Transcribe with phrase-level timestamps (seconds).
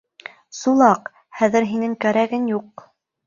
[0.59, 2.87] —Сулаҡ, хәҙер һинең кәрәгең юҡ.